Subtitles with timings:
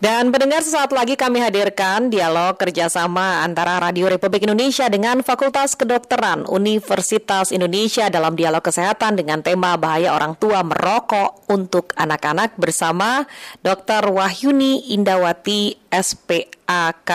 [0.00, 6.48] Dan pendengar sesaat lagi kami hadirkan dialog kerjasama antara Radio Republik Indonesia dengan Fakultas Kedokteran
[6.48, 13.28] Universitas Indonesia dalam dialog kesehatan dengan tema bahaya orang tua merokok untuk anak-anak bersama
[13.60, 14.08] Dr.
[14.08, 17.10] Wahyuni Indawati SPAK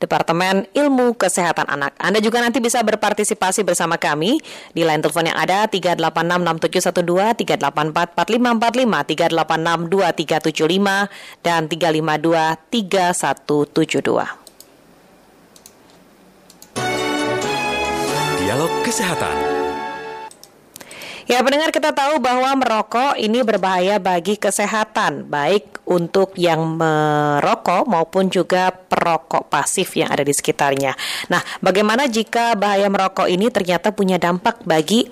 [0.00, 1.92] Departemen Ilmu Kesehatan Anak.
[2.00, 4.40] Anda juga nanti bisa berpartisipasi bersama kami
[4.72, 9.04] di line telepon yang ada 3866712, 3844545,
[11.44, 14.24] 3862375 dan 3523172.
[18.40, 19.55] Dialog Kesehatan
[21.26, 28.30] Ya, pendengar kita tahu bahwa merokok ini berbahaya bagi kesehatan, baik untuk yang merokok maupun
[28.30, 30.94] juga perokok pasif yang ada di sekitarnya.
[31.26, 35.10] Nah, bagaimana jika bahaya merokok ini ternyata punya dampak bagi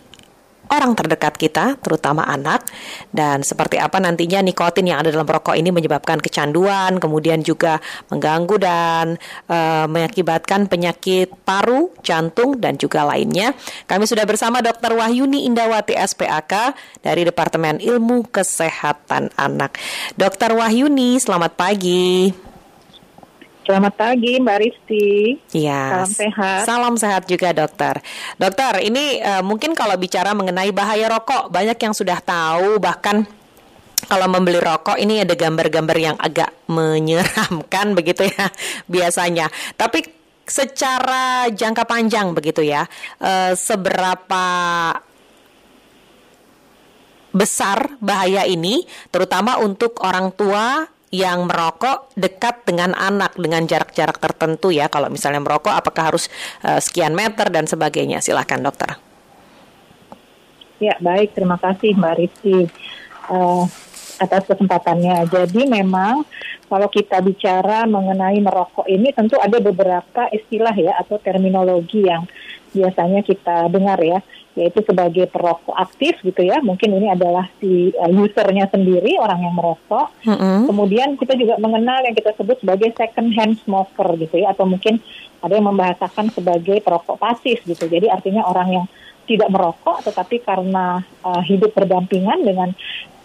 [0.73, 2.65] orang terdekat kita, terutama anak,
[3.13, 8.57] dan seperti apa nantinya nikotin yang ada dalam rokok ini menyebabkan kecanduan, kemudian juga mengganggu
[8.57, 9.07] dan
[9.49, 9.59] e,
[9.91, 13.53] mengakibatkan penyakit paru, jantung, dan juga lainnya.
[13.85, 14.97] Kami sudah bersama Dr.
[14.97, 19.77] Wahyuni Indawati SPAK dari Departemen Ilmu Kesehatan Anak.
[20.17, 20.57] Dr.
[20.57, 22.54] Wahyuni, selamat pagi.
[23.65, 25.41] Selamat pagi Mbak Risti.
[25.57, 26.05] Iya.
[26.05, 26.61] Salam sehat.
[26.69, 27.97] Salam sehat juga dokter.
[28.37, 33.25] Dokter, ini uh, mungkin kalau bicara mengenai bahaya rokok, banyak yang sudah tahu bahkan
[34.05, 38.53] kalau membeli rokok ini ada gambar-gambar yang agak menyeramkan begitu ya
[38.85, 39.49] biasanya.
[39.81, 40.05] Tapi
[40.45, 42.85] secara jangka panjang begitu ya,
[43.25, 44.45] uh, seberapa
[47.33, 54.75] besar bahaya ini terutama untuk orang tua yang merokok dekat dengan anak dengan jarak-jarak tertentu
[54.75, 54.91] ya.
[54.91, 56.27] Kalau misalnya merokok apakah harus
[56.67, 58.19] uh, sekian meter dan sebagainya?
[58.19, 58.99] Silakan dokter.
[60.83, 62.67] Ya baik, terima kasih Mbak Rizky
[63.31, 63.65] uh,
[64.19, 65.31] atas kesempatannya.
[65.31, 66.27] Jadi memang
[66.67, 72.27] kalau kita bicara mengenai merokok ini tentu ada beberapa istilah ya atau terminologi yang
[72.75, 74.21] biasanya kita dengar ya
[74.55, 76.63] yaitu sebagai perokok aktif gitu ya.
[76.63, 80.15] Mungkin ini adalah si uh, usernya sendiri orang yang merokok.
[80.25, 80.59] Mm-hmm.
[80.71, 85.03] kemudian kita juga mengenal yang kita sebut sebagai second hand smoker gitu ya atau mungkin
[85.43, 87.91] ada yang membahasakan sebagai perokok pasif gitu.
[87.91, 88.87] Jadi artinya orang yang
[89.25, 92.71] tidak merokok tetapi karena uh, hidup berdampingan dengan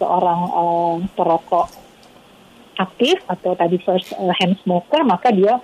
[0.00, 1.68] seorang uh, perokok
[2.80, 5.60] aktif atau tadi first hand smoker maka dia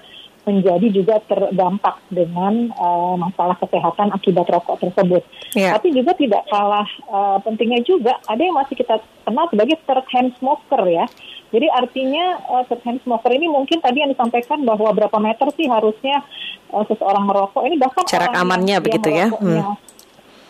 [0.46, 5.26] menjadi juga terdampak dengan uh, masalah kesehatan akibat rokok tersebut.
[5.58, 5.74] Yeah.
[5.74, 10.30] Tapi juga tidak kalah uh, pentingnya juga ada yang masih kita kenal sebagai third hand
[10.38, 11.10] smoker ya.
[11.50, 15.66] Jadi artinya uh, third hand smoker ini mungkin tadi yang disampaikan bahwa berapa meter sih
[15.66, 16.22] harusnya
[16.70, 19.28] uh, seseorang merokok ini bahkan jarak amannya begitu ya.
[19.34, 19.74] Hmm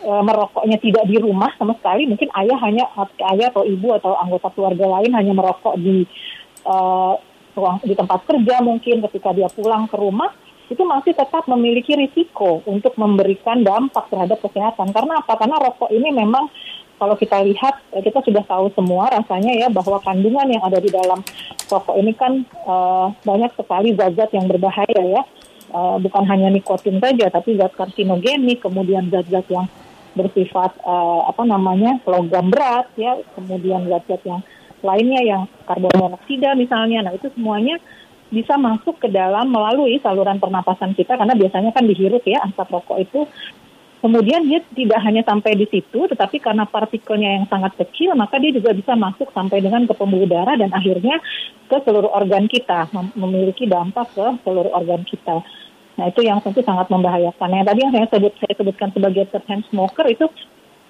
[0.07, 2.85] merokoknya tidak di rumah sama sekali mungkin ayah hanya
[3.33, 6.05] ayah atau ibu atau anggota keluarga lain hanya merokok di
[6.63, 7.17] uh,
[7.57, 10.29] ruang di tempat kerja mungkin ketika dia pulang ke rumah
[10.67, 14.91] itu masih tetap memiliki risiko untuk memberikan dampak terhadap kesehatan.
[14.91, 15.33] Karena apa?
[15.39, 16.51] Karena rokok ini memang
[16.99, 20.91] kalau kita lihat eh, kita sudah tahu semua rasanya ya bahwa kandungan yang ada di
[20.91, 21.23] dalam
[21.71, 25.23] rokok ini kan uh, banyak sekali zat-zat yang berbahaya ya.
[25.67, 29.67] Uh, bukan hanya nikotin saja tapi zat karsinogenik, kemudian zat-zat yang
[30.17, 34.41] bersifat uh, apa namanya logam berat ya, kemudian zat-zat yang
[34.81, 37.05] lainnya yang karbon monoksida misalnya.
[37.05, 37.77] Nah, itu semuanya
[38.27, 42.99] bisa masuk ke dalam melalui saluran pernapasan kita karena biasanya kan dihirup ya asap rokok
[42.99, 43.21] itu.
[43.97, 48.53] Kemudian dia tidak hanya sampai di situ, tetapi karena partikelnya yang sangat kecil, maka dia
[48.53, 51.17] juga bisa masuk sampai dengan ke pembuluh darah dan akhirnya
[51.65, 55.41] ke seluruh organ kita, memiliki dampak ke seluruh organ kita.
[55.97, 57.49] Nah itu yang tentu sangat membahayakan.
[57.49, 60.25] Yang tadi yang saya sebut saya sebutkan sebagai third hand smoker itu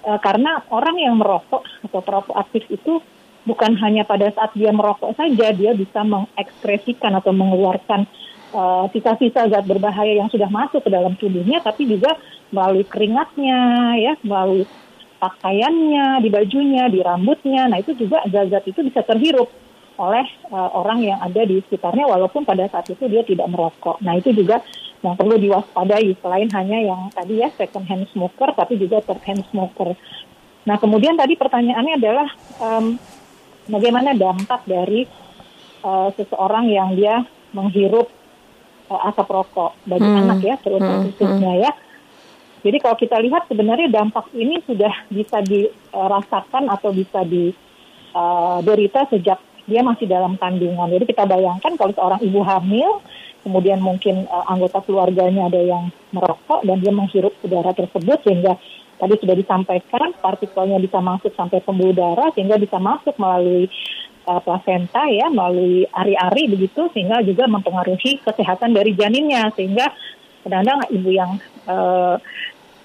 [0.04, 3.00] e, karena orang yang merokok atau perokok aktif itu
[3.48, 8.04] bukan hanya pada saat dia merokok saja dia bisa mengekspresikan atau mengeluarkan
[8.52, 12.16] uh, sisa-sisa zat berbahaya yang sudah masuk ke dalam tubuhnya tapi juga
[12.52, 13.60] melalui keringatnya
[13.96, 14.68] ya melalui
[15.16, 19.48] pakaiannya di bajunya di rambutnya nah itu juga zat-zat itu bisa terhirup
[19.98, 24.14] oleh uh, orang yang ada di sekitarnya walaupun pada saat itu dia tidak merokok nah
[24.14, 24.62] itu juga
[25.02, 29.46] yang perlu diwaspadai selain hanya yang tadi ya second hand smoker tapi juga third hand
[29.50, 29.94] smoker
[30.66, 32.28] nah kemudian tadi pertanyaannya adalah
[32.58, 32.98] um,
[33.68, 35.06] bagaimana dampak dari
[35.84, 37.22] uh, seseorang yang dia
[37.52, 38.08] menghirup
[38.90, 40.20] uh, asap rokok bagi hmm.
[40.24, 41.06] anak ya terutama hmm.
[41.12, 41.72] khususnya ya.
[42.58, 49.38] Jadi kalau kita lihat sebenarnya dampak ini sudah bisa dirasakan atau bisa diderita uh, sejak
[49.68, 50.88] dia masih dalam kandungan.
[50.88, 53.04] Jadi kita bayangkan kalau seorang ibu hamil,
[53.44, 58.56] kemudian mungkin uh, anggota keluarganya ada yang merokok dan dia menghirup udara tersebut sehingga
[58.98, 63.70] tadi sudah disampaikan partikelnya bisa masuk sampai pembuluh darah sehingga bisa masuk melalui
[64.26, 69.94] uh, plasenta ya melalui ari-ari begitu sehingga juga mempengaruhi kesehatan dari janinnya sehingga
[70.42, 71.32] kadang-kadang ibu yang
[71.70, 72.18] uh,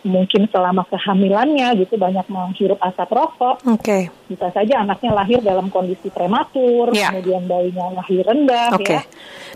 [0.03, 3.63] mungkin selama kehamilannya gitu banyak menghirup asap rokok.
[3.63, 3.79] Oke.
[3.79, 4.01] Okay.
[4.27, 7.11] Bisa saja anaknya lahir dalam kondisi prematur, yeah.
[7.11, 8.99] kemudian bayinya lahir rendah okay.
[8.99, 9.01] ya.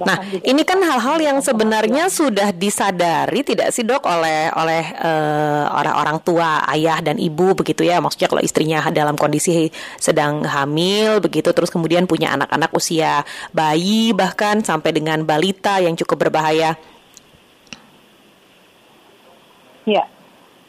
[0.08, 6.18] nah, ini kan hal-hal yang sebenarnya sudah disadari tidak sih Dok oleh oleh uh, orang-orang
[6.24, 8.00] tua, ayah dan ibu begitu ya.
[8.00, 9.68] Maksudnya kalau istrinya dalam kondisi
[10.00, 16.28] sedang hamil begitu terus kemudian punya anak-anak usia bayi bahkan sampai dengan balita yang cukup
[16.28, 16.80] berbahaya.
[19.88, 20.04] Ya,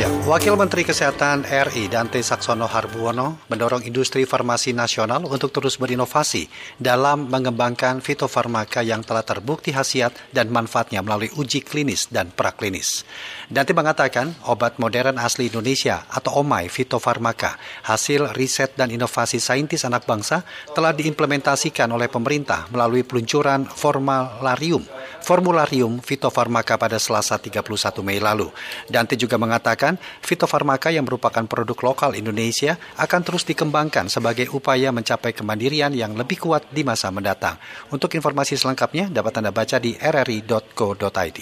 [0.00, 6.48] Ya, Wakil Menteri Kesehatan RI Dante Saksono Harbuono mendorong industri farmasi nasional untuk terus berinovasi
[6.80, 13.04] dalam mengembangkan fitofarmaka yang telah terbukti khasiat dan manfaatnya melalui uji klinis dan praklinis.
[13.52, 20.08] Dante mengatakan obat modern asli Indonesia atau OMAI fitofarmaka hasil riset dan inovasi saintis anak
[20.08, 24.80] bangsa telah diimplementasikan oleh pemerintah melalui peluncuran formularium
[25.22, 28.48] formularium fitofarmaka pada Selasa 31 Mei lalu.
[28.88, 34.94] Dante juga mengatakan mengatakan fitofarmaka yang merupakan produk lokal Indonesia akan terus dikembangkan sebagai upaya
[34.94, 37.58] mencapai kemandirian yang lebih kuat di masa mendatang.
[37.90, 41.40] Untuk informasi selengkapnya dapat Anda baca di rri.co.id.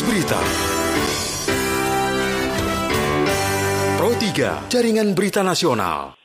[0.00, 0.40] Berita
[4.00, 6.19] Pro 3 Jaringan Berita Nasional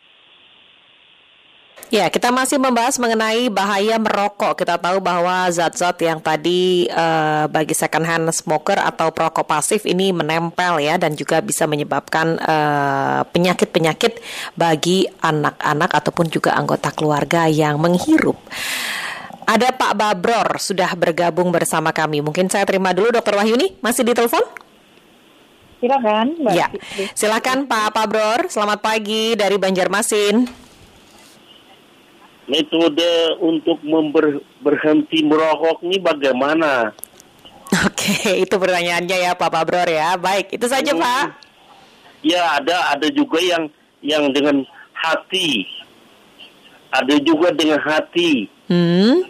[1.95, 4.59] Ya, kita masih membahas mengenai bahaya merokok.
[4.59, 10.11] Kita tahu bahwa zat-zat yang tadi uh, bagi second hand smoker atau perokok pasif ini
[10.11, 14.21] menempel ya dan juga bisa menyebabkan eh, penyakit-penyakit uh,
[14.59, 18.35] bagi anak-anak ataupun juga anggota keluarga yang menghirup.
[19.47, 22.19] Ada Pak Babror sudah bergabung bersama kami.
[22.19, 24.43] Mungkin saya terima dulu Dokter Wahyuni, masih di telepon?
[25.79, 26.43] Silakan.
[26.51, 26.67] Ya,
[27.15, 28.51] silakan Pak Babror.
[28.51, 30.64] Selamat pagi dari Banjarmasin
[32.45, 36.93] metode untuk member, berhenti merokok ini bagaimana?
[37.85, 38.15] Oke,
[38.45, 40.15] itu pertanyaannya ya Pak Pabror ya.
[40.17, 41.01] Baik, itu saja hmm.
[41.01, 41.25] Pak.
[42.25, 43.69] Ya, ada ada juga yang
[44.01, 45.65] yang dengan hati.
[46.93, 48.47] Ada juga dengan hati.
[48.71, 49.27] Hmm.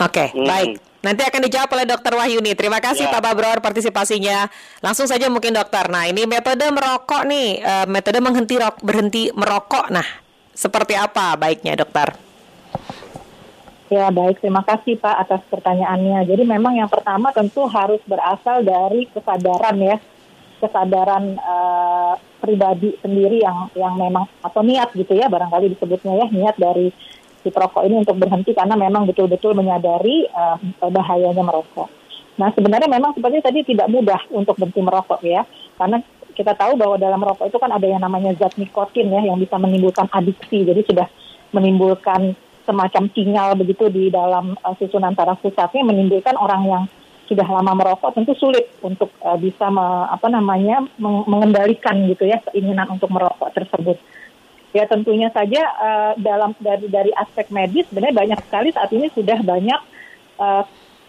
[0.00, 0.46] Oke, hmm.
[0.46, 0.70] baik.
[1.06, 2.58] Nanti akan dijawab oleh Dokter Wahyuni.
[2.58, 3.12] Terima kasih ya.
[3.14, 4.50] Pak Babror partisipasinya.
[4.82, 5.86] Langsung saja mungkin dokter.
[5.86, 9.94] Nah, ini metode merokok nih, uh, metode menghenti berhenti merokok.
[9.94, 10.25] Nah,
[10.56, 12.16] seperti apa baiknya dokter?
[13.86, 16.26] Ya baik, terima kasih Pak atas pertanyaannya.
[16.26, 19.96] Jadi memang yang pertama tentu harus berasal dari kesadaran ya,
[20.58, 26.58] kesadaran uh, pribadi sendiri yang yang memang atau niat gitu ya, barangkali disebutnya ya niat
[26.58, 26.90] dari
[27.46, 30.58] si perokok ini untuk berhenti karena memang betul-betul menyadari uh,
[30.90, 31.86] bahayanya merokok.
[32.42, 35.46] Nah sebenarnya memang seperti tadi tidak mudah untuk berhenti merokok ya,
[35.78, 36.02] karena
[36.36, 39.56] kita tahu bahwa dalam rokok itu kan ada yang namanya zat nikotin ya yang bisa
[39.56, 40.68] menimbulkan adiksi.
[40.68, 41.08] Jadi sudah
[41.56, 42.36] menimbulkan
[42.68, 46.84] semacam sinyal begitu di dalam uh, susunan saraf pusatnya menimbulkan orang yang
[47.26, 52.38] sudah lama merokok tentu sulit untuk uh, bisa me, apa namanya meng mengendalikan gitu ya
[52.50, 53.96] keinginan untuk merokok tersebut.
[54.74, 59.40] Ya tentunya saja uh, dalam dari dari aspek medis sebenarnya banyak sekali saat ini sudah
[59.40, 59.80] banyak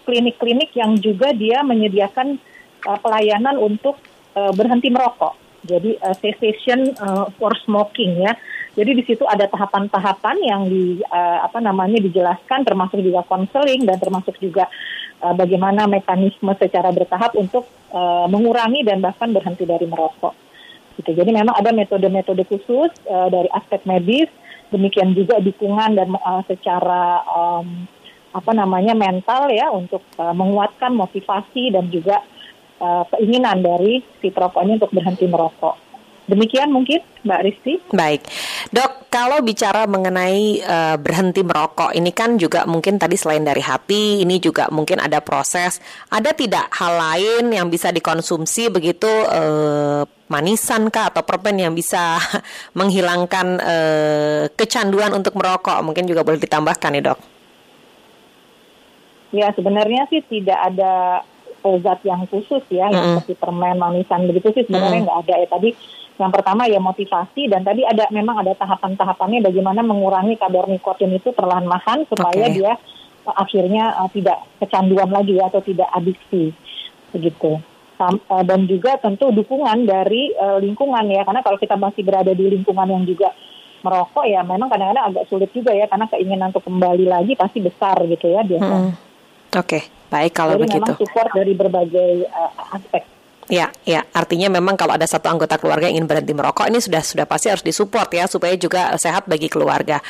[0.07, 2.39] klinik-klinik uh, yang juga dia menyediakan
[2.87, 3.99] uh, pelayanan untuk
[4.37, 5.33] uh, berhenti merokok.
[5.65, 8.37] Jadi uh, cessation uh, for smoking ya.
[8.77, 13.97] Jadi di situ ada tahapan-tahapan yang di uh, apa namanya dijelaskan termasuk juga konseling dan
[13.97, 14.69] termasuk juga
[15.25, 20.37] uh, bagaimana mekanisme secara bertahap untuk uh, mengurangi dan bahkan berhenti dari merokok.
[21.01, 21.09] Gitu.
[21.17, 24.29] Jadi memang ada metode-metode khusus uh, dari aspek medis,
[24.69, 27.89] demikian juga dukungan dan uh, secara um,
[28.29, 32.21] apa namanya mental ya untuk uh, menguatkan motivasi dan juga
[32.81, 35.87] uh, keinginan dari si perokok ini untuk berhenti merokok.
[36.27, 37.73] Demikian mungkin Mbak Risti.
[37.95, 38.27] Baik,
[38.75, 39.07] dok.
[39.07, 44.35] Kalau bicara mengenai uh, berhenti merokok, ini kan juga mungkin tadi selain dari hati, ini
[44.35, 45.79] juga mungkin ada proses.
[46.11, 52.19] Ada tidak hal lain yang bisa dikonsumsi begitu uh, manisan kah atau permen yang bisa
[52.79, 55.79] menghilangkan uh, kecanduan untuk merokok?
[55.79, 57.19] Mungkin juga boleh ditambahkan nih dok.
[59.31, 61.23] Ya sebenarnya sih tidak ada
[61.83, 63.05] zat yang khusus ya, mm -hmm.
[63.21, 65.33] seperti permen manisan begitu sih sebenarnya nggak mm -hmm.
[65.33, 65.69] ada ya tadi
[66.17, 71.29] yang pertama ya motivasi dan tadi ada memang ada tahapan-tahapannya bagaimana mengurangi kadar nikotin itu
[71.29, 72.57] perlahan-lahan supaya okay.
[72.57, 72.73] dia
[73.29, 76.51] uh, akhirnya uh, tidak kecanduan lagi ya atau tidak adiksi
[77.13, 77.61] begitu.
[77.97, 82.33] Sam, uh, dan juga tentu dukungan dari uh, lingkungan ya karena kalau kita masih berada
[82.33, 83.33] di lingkungan yang juga
[83.85, 87.97] merokok ya memang kadang-kadang agak sulit juga ya karena keinginan untuk kembali lagi pasti besar
[88.09, 88.97] gitu ya biasanya.
[88.97, 89.05] Hmm.
[89.57, 89.83] Oke, okay.
[90.07, 90.91] Baik kalau Jadi begitu.
[90.91, 93.03] memang support dari berbagai uh, aspek.
[93.47, 94.03] Ya, ya.
[94.11, 97.47] Artinya memang kalau ada satu anggota keluarga yang ingin berhenti merokok, ini sudah sudah pasti
[97.47, 100.03] harus disupport ya supaya juga sehat bagi keluarga.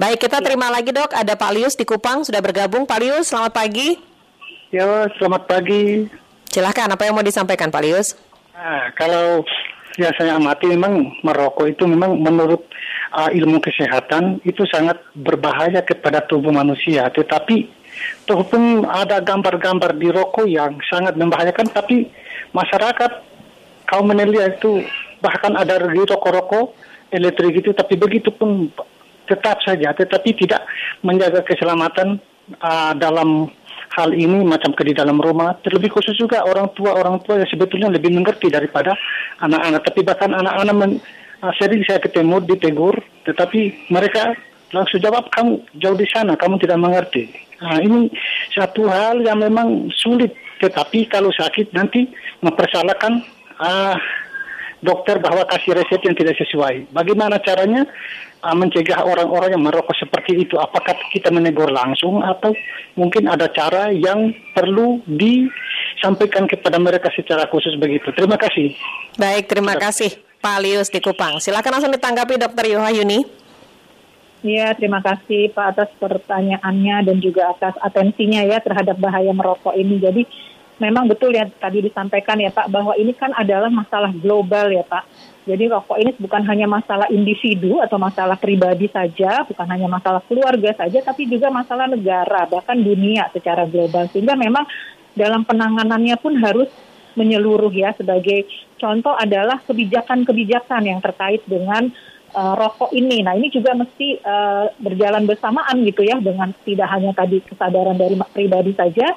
[0.00, 1.12] Baik, kita terima lagi dok.
[1.12, 2.88] Ada Pak Lius di Kupang sudah bergabung.
[2.88, 4.00] Pak Lius, selamat pagi.
[4.72, 6.08] Ya, selamat pagi.
[6.48, 8.16] Silahkan, apa yang mau disampaikan Pak Lius?
[8.56, 9.44] Nah, kalau
[10.00, 12.64] ya saya amati memang merokok itu memang menurut
[13.12, 17.12] uh, ilmu kesehatan itu sangat berbahaya kepada tubuh manusia.
[17.12, 17.79] Tetapi
[18.24, 22.06] Tuh pun ada gambar-gambar di rokok yang sangat membahayakan, tapi
[22.54, 23.10] masyarakat
[23.90, 24.84] kaum menelia itu
[25.18, 26.72] bahkan ada di rokok-rokok
[27.10, 28.70] elektrik itu, tapi begitu pun
[29.26, 30.66] tetap saja, tetapi tidak
[31.02, 32.18] menjaga keselamatan
[32.58, 33.50] uh, dalam
[33.94, 35.58] hal ini macam ke di dalam rumah.
[35.62, 38.94] Terlebih khusus juga orang tua orang tua yang sebetulnya lebih mengerti daripada
[39.42, 39.82] anak-anak.
[39.86, 41.02] Tapi bahkan anak-anak
[41.42, 42.94] uh, sering saya ketemu ditegur,
[43.26, 44.34] tetapi mereka
[44.70, 47.30] langsung jawab kamu jauh di sana, kamu tidak mengerti.
[47.60, 48.08] Nah, ini
[48.54, 52.08] satu hal yang memang sulit, tetapi kalau sakit nanti
[52.40, 53.20] mempersalahkan
[53.60, 53.96] uh,
[54.80, 56.88] dokter bahwa kasih resep yang tidak sesuai.
[56.90, 57.84] Bagaimana caranya
[58.40, 60.56] uh, mencegah orang-orang yang merokok seperti itu?
[60.56, 62.56] Apakah kita menegur langsung atau
[62.96, 68.08] mungkin ada cara yang perlu disampaikan kepada mereka secara khusus begitu?
[68.16, 68.72] Terima kasih.
[69.20, 71.36] Baik, terima kasih Pak Lius di Kupang.
[71.38, 73.49] Silakan langsung ditanggapi Dokter Yohayuni.
[74.40, 80.00] Ya, terima kasih Pak atas pertanyaannya dan juga atas atensinya ya terhadap bahaya merokok ini.
[80.00, 80.24] Jadi
[80.80, 85.04] memang betul ya tadi disampaikan ya Pak bahwa ini kan adalah masalah global ya Pak.
[85.44, 90.72] Jadi rokok ini bukan hanya masalah individu atau masalah pribadi saja, bukan hanya masalah keluarga
[90.72, 94.08] saja, tapi juga masalah negara bahkan dunia secara global.
[94.08, 94.64] Sehingga memang
[95.12, 96.72] dalam penanganannya pun harus
[97.12, 97.92] menyeluruh ya.
[97.92, 98.48] Sebagai
[98.80, 101.92] contoh adalah kebijakan-kebijakan yang terkait dengan
[102.34, 103.22] uh, rokok ini.
[103.22, 108.16] Nah ini juga mesti uh, berjalan bersamaan gitu ya dengan tidak hanya tadi kesadaran dari
[108.32, 109.14] pribadi saja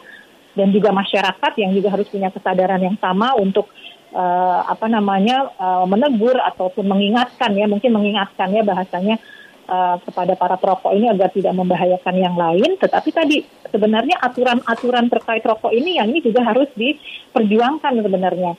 [0.53, 3.70] dan juga masyarakat yang juga harus punya kesadaran yang sama untuk
[4.13, 9.17] uh, apa namanya uh, menegur ataupun mengingatkan ya mungkin mengingatkan ya bahasanya
[9.65, 12.77] uh, kepada para perokok ini agar tidak membahayakan yang lain.
[12.77, 13.38] Tetapi tadi
[13.74, 18.53] sebenarnya aturan-aturan terkait rokok ini yang ini juga harus diperjuangkan sebenarnya.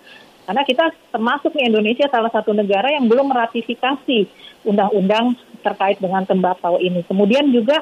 [0.44, 4.28] Karena kita termasuk nih Indonesia salah satu negara yang belum meratifikasi
[4.64, 7.00] undang-undang terkait dengan tembakau ini.
[7.08, 7.80] Kemudian juga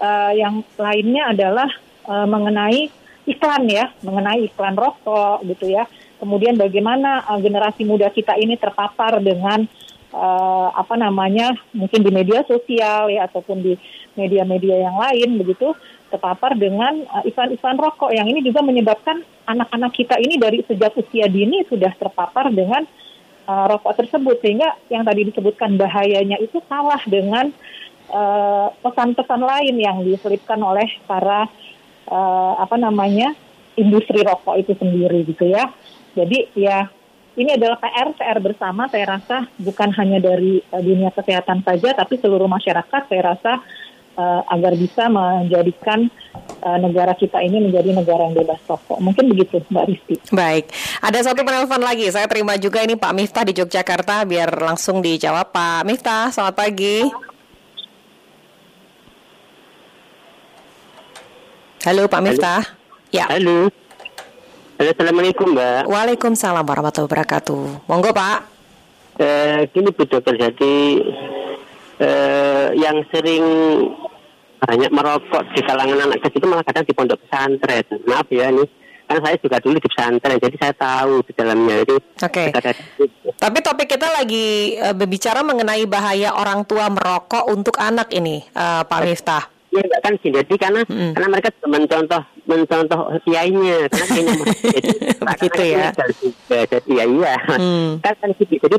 [0.00, 1.68] uh, yang lainnya adalah
[2.08, 2.88] uh, mengenai
[3.28, 5.84] iklan ya, mengenai iklan rokok gitu ya.
[6.16, 9.68] Kemudian bagaimana uh, generasi muda kita ini terpapar dengan
[10.16, 13.74] uh, apa namanya mungkin di media sosial ya ataupun di
[14.16, 15.72] media-media yang lain begitu
[16.12, 21.26] terpapar dengan uh, iklan-iklan rokok yang ini juga menyebabkan anak-anak kita ini dari sejak usia
[21.26, 22.84] dini sudah terpapar dengan
[23.48, 27.50] uh, rokok tersebut sehingga yang tadi disebutkan bahayanya itu kalah dengan
[28.12, 31.48] uh, pesan-pesan lain yang diselipkan oleh para
[32.12, 33.32] uh, apa namanya
[33.80, 35.72] industri rokok itu sendiri gitu ya.
[36.12, 36.92] Jadi ya
[37.32, 42.20] ini adalah PR PR bersama saya rasa bukan hanya dari uh, dunia kesehatan saja tapi
[42.20, 43.64] seluruh masyarakat saya rasa
[44.16, 46.08] uh, agar bisa menjadikan
[46.64, 48.98] uh, negara kita ini menjadi negara yang bebas rokok.
[48.98, 50.14] Mungkin begitu, Mbak Risti.
[50.32, 52.08] Baik, ada satu penelpon lagi.
[52.08, 56.32] Saya terima juga ini Pak Miftah di Yogyakarta, biar langsung dijawab Pak Miftah.
[56.32, 57.06] Selamat pagi.
[61.82, 62.62] Halo Pak Miftah.
[62.62, 63.10] Halo.
[63.10, 63.26] Ya.
[63.26, 63.68] Halo.
[64.78, 65.90] Halo, Assalamualaikum Mbak.
[65.90, 67.90] Waalaikumsalam warahmatullahi wabarakatuh.
[67.90, 68.38] Monggo Pak.
[69.20, 70.74] Eh, gini Bu Dokter, jadi
[72.00, 73.44] eh, yang sering
[74.62, 77.82] banyak merokok di kalangan anak kecil itu malah kadang di pondok pesantren.
[78.06, 78.64] Maaf ya ini
[79.02, 81.96] Karena saya juga dulu di pesantren, jadi saya tahu di dalamnya itu.
[81.98, 82.44] Oke.
[83.36, 88.86] Tapi topik kita lagi uh, berbicara mengenai bahaya orang tua merokok untuk anak ini, uh,
[88.86, 89.44] Pak Miftah.
[89.72, 91.16] Iya kan sih, jadi karena mm.
[91.16, 94.34] karena mereka mencontoh mencontoh kiainya, karena kiainya
[95.32, 95.86] begitu ya.
[95.96, 97.88] Jadi ya iya, hmm.
[98.04, 98.56] kan kan gitu.
[98.60, 98.76] Jadi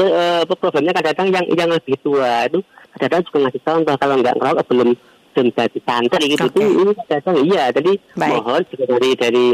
[0.00, 2.64] uh, problemnya kadang-kadang yang yang lebih tua itu
[2.96, 4.90] kadang-kadang juga ngasih contoh kalau nggak ngerokok belum
[5.34, 6.66] jadi santri gitu okay.
[6.66, 8.42] ini kadang iya jadi Baik.
[8.42, 9.46] mohon juga dari dari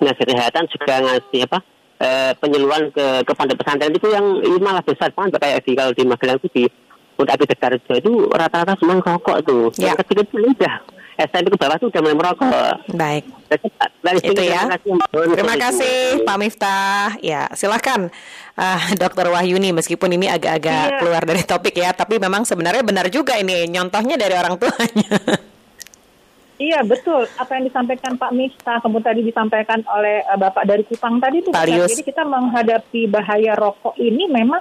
[0.00, 1.58] dinas kesehatan juga ngasih apa
[2.00, 5.92] uh, penyeluruhan ke ke pondok pesantren itu yang ini malah besar banget kayak di kalau
[5.92, 6.64] di Magelang itu di
[7.20, 9.68] untuk Abi Dekarjo itu rata-rata semua rokok tuh.
[9.76, 9.92] Ya.
[9.92, 10.74] Yang kecil-kecil udah
[11.26, 12.74] SMP ke bawah tuh udah mulai merokok.
[12.96, 13.24] Baik.
[14.24, 14.64] itu ya.
[15.12, 17.18] Terima kasih Pak Miftah.
[17.20, 18.08] Ya, silahkan
[18.56, 20.98] uh, Dokter Wahyuni meskipun ini agak-agak iya.
[21.02, 25.10] keluar dari topik ya, tapi memang sebenarnya benar juga ini nyontohnya dari orang tuanya.
[26.60, 31.16] Iya betul, apa yang disampaikan Pak Miftah, kemudian tadi disampaikan oleh uh, Bapak dari Kupang
[31.16, 31.48] tadi itu.
[31.48, 34.60] Jadi kita menghadapi bahaya rokok ini memang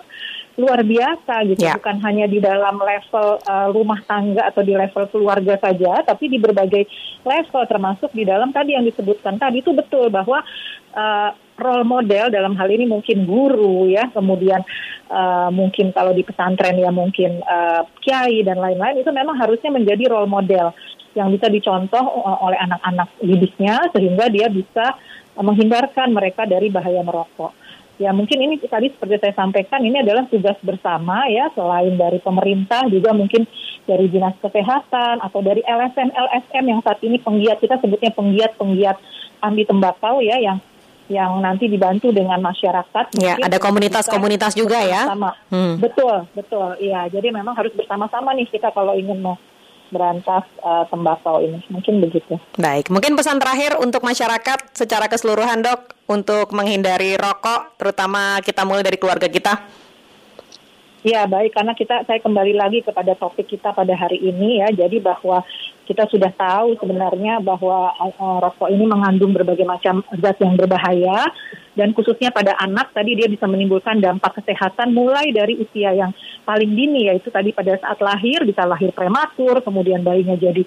[0.58, 1.78] luar biasa gitu, ya.
[1.78, 6.42] bukan hanya di dalam level uh, rumah tangga atau di level keluarga saja, tapi di
[6.42, 6.84] berbagai
[7.24, 10.42] level termasuk di dalam tadi yang disebutkan tadi itu betul bahwa
[10.98, 11.30] uh,
[11.60, 14.64] role model dalam hal ini mungkin guru ya, kemudian
[15.12, 20.12] uh, mungkin kalau di pesantren ya mungkin uh, kiai dan lain-lain itu memang harusnya menjadi
[20.12, 20.72] role model
[21.18, 24.94] yang bisa dicontoh oleh anak-anak didiknya sehingga dia bisa
[25.40, 27.59] menghindarkan mereka dari bahaya merokok.
[28.00, 32.88] Ya mungkin ini tadi seperti saya sampaikan ini adalah tugas bersama ya selain dari pemerintah
[32.88, 33.44] juga mungkin
[33.84, 38.98] dari dinas kesehatan atau dari LSM LSM yang saat ini penggiat kita sebutnya penggiat-penggiat
[39.44, 40.64] anti tembakau ya yang
[41.10, 43.18] yang nanti dibantu dengan masyarakat.
[43.18, 45.10] Ya, ada komunitas-komunitas juga ya.
[45.10, 45.34] Sama.
[45.50, 45.82] Hmm.
[45.82, 46.78] Betul, betul.
[46.78, 49.36] Iya, jadi memang harus bersama-sama nih kita kalau ingin mau
[49.90, 51.60] berantas uh, tembakau ini.
[51.70, 52.38] Mungkin begitu.
[52.56, 58.82] Baik, mungkin pesan terakhir untuk masyarakat secara keseluruhan dok untuk menghindari rokok, terutama kita mulai
[58.82, 59.54] dari keluarga kita.
[61.00, 64.70] Ya baik, karena kita saya kembali lagi kepada topik kita pada hari ini ya.
[64.84, 65.48] Jadi bahwa
[65.88, 71.26] kita sudah tahu sebenarnya bahwa uh, rokok ini mengandung berbagai macam zat yang berbahaya
[71.78, 76.12] dan khususnya pada anak tadi dia bisa menimbulkan dampak kesehatan mulai dari usia yang
[76.46, 80.66] paling dini yaitu tadi pada saat lahir bisa lahir prematur kemudian bayinya jadi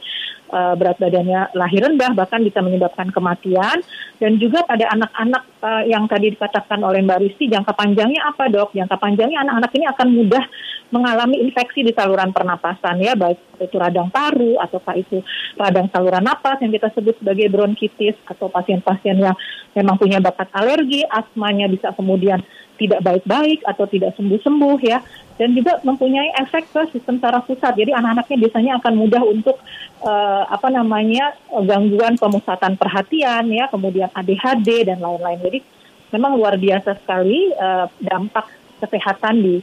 [0.52, 3.80] uh, berat badannya lahir rendah bahkan bisa menyebabkan kematian.
[4.20, 8.70] Dan juga pada anak-anak uh, yang tadi dikatakan oleh Mbak Risti jangka panjangnya apa dok?
[8.76, 10.44] Jangka panjangnya anak-anak ini akan mudah
[10.92, 15.22] mengalami infeksi di saluran pernapasan ya baik itu radang paru ataukah itu
[15.56, 19.36] radang saluran napas yang kita sebut sebagai bronkitis atau pasien-pasien yang
[19.72, 22.42] memang punya bakat alergi, asmanya bisa kemudian
[22.80, 24.98] tidak baik-baik atau tidak sembuh-sembuh ya
[25.38, 27.74] dan juga mempunyai efek ke sistem saraf pusat.
[27.78, 29.56] Jadi anak-anaknya biasanya akan mudah untuk
[30.02, 35.40] uh, apa namanya gangguan pemusatan perhatian ya, kemudian ADHD dan lain-lain.
[35.40, 35.58] Jadi
[36.12, 38.50] memang luar biasa sekali uh, dampak
[38.82, 39.56] kesehatan di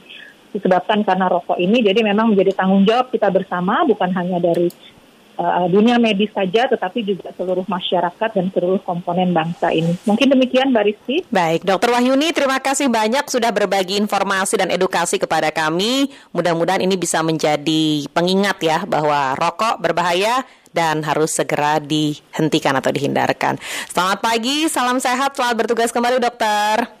[0.50, 1.82] disebabkan karena rokok ini.
[1.82, 4.70] Jadi memang menjadi tanggung jawab kita bersama bukan hanya dari
[5.40, 9.96] uh, dunia medis saja, tetapi juga seluruh masyarakat dan seluruh komponen bangsa ini.
[10.04, 11.16] Mungkin demikian, Mbak Rizky.
[11.32, 16.12] Baik, Dokter Wahyuni, terima kasih banyak sudah berbagi informasi dan edukasi kepada kami.
[16.36, 23.58] Mudah-mudahan ini bisa menjadi pengingat ya bahwa rokok berbahaya dan harus segera dihentikan atau dihindarkan.
[23.90, 26.99] Selamat pagi, salam sehat, selamat bertugas kembali, dokter.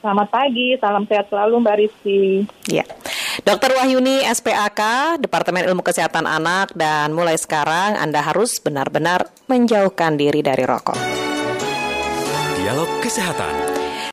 [0.00, 2.48] Selamat pagi, salam sehat selalu Mbak Rizky.
[2.72, 2.88] Ya.
[3.44, 4.80] Dokter Wahyuni SPAK,
[5.20, 10.96] Departemen Ilmu Kesehatan Anak, dan mulai sekarang Anda harus benar-benar menjauhkan diri dari rokok.
[12.56, 13.69] Dialog Kesehatan